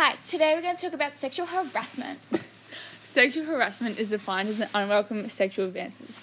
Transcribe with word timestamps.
Hi, 0.00 0.14
today 0.24 0.54
we're 0.54 0.62
going 0.62 0.76
to 0.76 0.80
talk 0.80 0.92
about 0.92 1.16
sexual 1.16 1.46
harassment. 1.46 2.20
Sexual 3.02 3.46
harassment 3.46 3.98
is 3.98 4.10
defined 4.10 4.48
as 4.48 4.60
an 4.60 4.68
unwelcome 4.72 5.28
sexual 5.28 5.66
advances. 5.66 6.20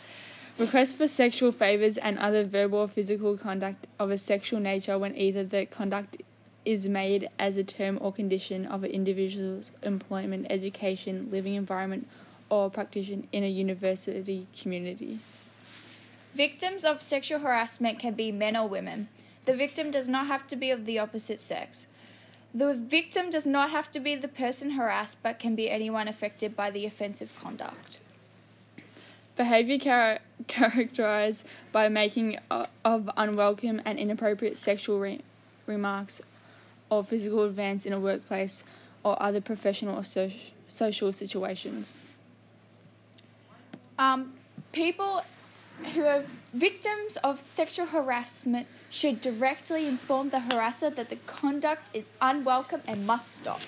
Requests 0.58 0.94
for 0.94 1.10
sexual 1.10 1.52
favors 1.52 1.98
and 1.98 2.18
other 2.18 2.46
verbal 2.46 2.80
or 2.80 2.88
physical 2.88 3.36
conduct 3.36 3.86
of 4.00 4.12
a 4.12 4.18
sexual 4.18 4.62
nature 4.62 4.98
when 4.98 5.14
either 5.18 5.44
the 5.44 5.66
conduct 5.66 6.22
is 6.64 6.88
made 6.88 7.28
as 7.38 7.58
a 7.58 7.66
term 7.66 7.98
or 8.00 8.14
condition 8.14 8.66
of 8.66 8.86
an 8.86 8.92
individual's 8.92 9.74
employment, 9.84 10.48
education, 10.50 11.28
living 11.30 11.56
environment, 11.56 12.08
or 12.50 12.70
practice 12.70 13.10
in 13.10 13.44
a 13.44 13.50
university 13.50 14.48
community. 14.58 15.20
Victims 16.34 16.86
of 16.86 17.04
sexual 17.04 17.40
harassment 17.40 18.00
can 18.00 18.14
be 18.14 18.32
men 18.32 18.56
or 18.56 18.70
women. 18.70 19.10
The 19.46 19.54
victim 19.54 19.92
does 19.92 20.08
not 20.08 20.28
have 20.28 20.48
to 20.48 20.56
be 20.56 20.72
of 20.72 20.86
the 20.86 20.98
opposite 20.98 21.42
sex. 21.42 21.88
The 22.56 22.74
victim 22.74 23.30
does 23.30 23.46
not 23.46 23.72
have 23.72 23.92
to 23.92 24.00
be 24.00 24.16
the 24.16 24.30
person 24.30 24.72
harassed, 24.72 25.22
but 25.22 25.40
can 25.40 25.56
be 25.56 25.70
anyone 25.70 26.08
affected 26.08 26.56
by 26.56 26.72
the 26.72 26.86
offensive 26.86 27.38
conduct. 27.38 28.00
Behavior 29.36 29.78
char- 29.78 30.20
characterized 30.48 31.46
by 31.74 31.90
making 31.90 32.40
uh, 32.50 32.68
of 32.86 33.10
unwelcome 33.18 33.82
and 33.84 34.00
inappropriate 34.00 34.58
sexual 34.58 35.00
re- 35.00 35.22
remarks 35.66 36.22
or 36.90 37.04
physical 37.04 37.44
advance 37.44 37.86
in 37.86 37.92
a 37.92 38.00
workplace 38.00 38.64
or 39.04 39.22
other 39.22 39.42
professional 39.42 40.00
or 40.00 40.04
so- 40.04 40.32
social 40.70 41.12
situations. 41.12 41.98
Um, 44.00 44.32
people 44.72 45.24
who 45.94 46.06
are 46.06 46.24
victims 46.54 47.18
of 47.18 47.42
sexual 47.46 47.88
harassment 47.88 48.68
should 48.90 49.22
directly 49.22 49.88
inform 49.88 50.30
the 50.30 50.40
harasser 50.40 50.96
that 50.96 51.10
the 51.10 51.18
conduct 51.28 51.90
is 51.94 52.06
unwelcome 52.22 52.82
and 52.88 53.06
must 53.06 53.36
stop. 53.36 53.62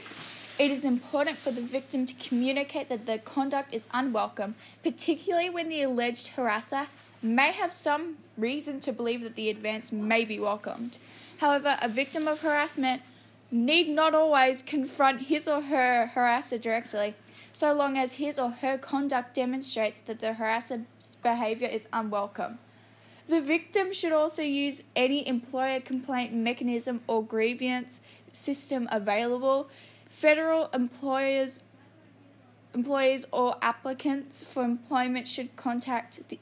It 0.60 0.72
is 0.72 0.84
important 0.84 1.38
for 1.38 1.52
the 1.52 1.62
victim 1.62 2.06
to 2.06 2.14
communicate 2.16 2.90
that 2.90 3.06
the 3.06 3.20
conduct 3.20 3.74
is 3.74 3.86
unwelcome, 3.94 4.56
particularly 4.82 5.50
when 5.50 5.70
the 5.70 5.84
alleged 5.84 6.32
harasser 6.36 6.88
may 7.22 7.52
have 7.52 7.72
some 7.72 8.18
reason 8.38 8.80
to 8.80 8.92
believe 8.92 9.22
that 9.22 9.36
the 9.36 9.50
advance 9.50 9.92
may 9.92 10.26
be 10.26 10.40
welcomed. 10.40 10.98
However, 11.38 11.78
a 11.82 11.88
victim 11.88 12.28
of 12.28 12.42
harassment 12.42 13.02
need 13.52 13.90
not 13.90 14.14
always 14.14 14.62
confront 14.62 15.22
his 15.24 15.48
or 15.48 15.62
her 15.62 16.12
harasser 16.16 16.60
directly, 16.60 17.14
so 17.58 17.74
long 17.74 17.98
as 17.98 18.14
his 18.14 18.38
or 18.38 18.52
her 18.52 18.78
conduct 18.78 19.34
demonstrates 19.34 20.00
that 20.02 20.20
the 20.20 20.34
harasser's 20.34 20.86
behavior 21.24 21.68
is 21.68 21.88
unwelcome. 21.92 22.60
The 23.28 23.42
victim 23.42 23.92
should 23.92 24.12
also 24.12 24.44
use 24.44 24.84
any 24.96 25.28
employer 25.28 25.80
complaint 25.80 26.36
mechanism 26.36 27.02
or 27.08 27.24
grievance 27.24 28.00
system 28.32 28.88
available. 28.92 29.70
Federal 30.08 30.68
employers 30.68 31.62
employees 32.76 33.26
or 33.32 33.56
applicants 33.64 34.44
for 34.44 34.64
employment 34.64 35.28
should 35.28 35.56
contact 35.56 36.20
the, 36.30 36.38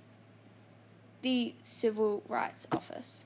the 1.21 1.53
Civil 1.63 2.23
Rights 2.27 2.67
Office. 2.73 3.23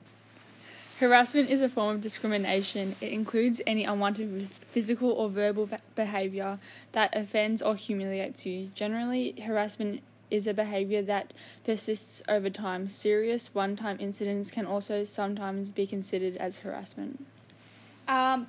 Harassment 1.00 1.48
is 1.48 1.62
a 1.62 1.68
form 1.70 1.94
of 1.94 2.02
discrimination. 2.02 2.94
It 3.00 3.10
includes 3.14 3.62
any 3.66 3.84
unwanted 3.84 4.52
physical 4.68 5.10
or 5.12 5.30
verbal 5.30 5.66
behavior 5.94 6.58
that 6.92 7.16
offends 7.16 7.62
or 7.62 7.74
humiliates 7.74 8.44
you. 8.44 8.70
Generally, 8.74 9.40
harassment 9.46 10.02
is 10.30 10.46
a 10.46 10.52
behavior 10.52 11.00
that 11.00 11.32
persists 11.64 12.22
over 12.28 12.50
time. 12.50 12.86
Serious 12.86 13.54
one 13.54 13.76
time 13.76 13.96
incidents 13.98 14.50
can 14.50 14.66
also 14.66 15.04
sometimes 15.04 15.70
be 15.70 15.86
considered 15.86 16.36
as 16.36 16.58
harassment. 16.58 17.24
Um, 18.06 18.46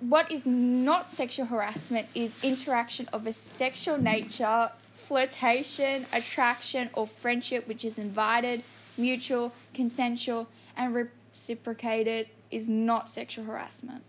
what 0.00 0.32
is 0.32 0.44
not 0.46 1.12
sexual 1.12 1.46
harassment 1.46 2.08
is 2.12 2.42
interaction 2.42 3.08
of 3.12 3.24
a 3.24 3.32
sexual 3.32 3.98
nature, 3.98 4.72
flirtation, 4.96 6.06
attraction, 6.12 6.90
or 6.92 7.06
friendship 7.06 7.68
which 7.68 7.84
is 7.84 7.98
invited, 7.98 8.64
mutual, 8.98 9.52
consensual, 9.72 10.48
and 10.76 10.94
reciprocated 10.94 12.28
is 12.50 12.68
not 12.68 13.08
sexual 13.08 13.44
harassment. 13.44 14.02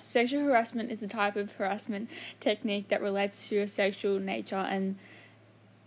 Sexual 0.00 0.44
harassment 0.44 0.90
is 0.90 1.02
a 1.02 1.08
type 1.08 1.36
of 1.36 1.52
harassment 1.52 2.08
technique 2.40 2.88
that 2.88 3.02
relates 3.02 3.48
to 3.48 3.58
a 3.58 3.68
sexual 3.68 4.18
nature 4.18 4.56
and 4.56 4.96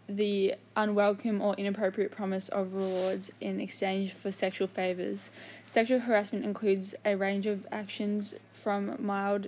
the 0.07 0.55
unwelcome 0.75 1.41
or 1.41 1.55
inappropriate 1.55 2.11
promise 2.11 2.49
of 2.49 2.73
rewards 2.73 3.31
in 3.39 3.61
exchange 3.61 4.11
for 4.11 4.31
sexual 4.31 4.67
favors. 4.67 5.29
Sexual 5.65 6.01
harassment 6.01 6.43
includes 6.43 6.93
a 7.05 7.15
range 7.15 7.47
of 7.47 7.65
actions 7.71 8.35
from 8.53 8.95
mild 8.99 9.47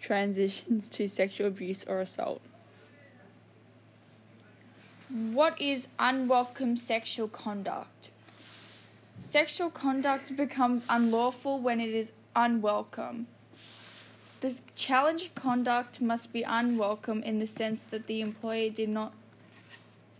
transitions 0.00 0.88
to 0.88 1.08
sexual 1.08 1.46
abuse 1.46 1.84
or 1.84 2.00
assault. 2.00 2.40
What 5.08 5.58
is 5.58 5.88
unwelcome 5.98 6.76
sexual 6.76 7.28
conduct? 7.28 8.10
Sexual 9.20 9.70
conduct 9.70 10.36
becomes 10.36 10.84
unlawful 10.88 11.58
when 11.58 11.80
it 11.80 11.88
is 11.88 12.12
unwelcome. 12.36 13.26
The 14.40 14.60
challenge 14.74 15.34
conduct 15.34 16.02
must 16.02 16.32
be 16.32 16.42
unwelcome 16.42 17.22
in 17.22 17.38
the 17.38 17.46
sense 17.46 17.82
that 17.84 18.06
the 18.06 18.20
employee 18.20 18.68
did 18.68 18.90
not 18.90 19.12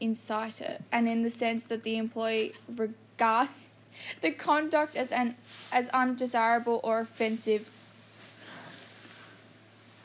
incite 0.00 0.60
it, 0.60 0.82
and 0.90 1.06
in 1.06 1.22
the 1.22 1.30
sense 1.30 1.64
that 1.64 1.82
the 1.82 1.98
employee 1.98 2.54
regard 2.74 3.50
the 4.22 4.30
conduct 4.30 4.96
as 4.96 5.12
an 5.12 5.36
as 5.70 5.88
undesirable 5.88 6.80
or 6.82 7.00
offensive 7.00 7.68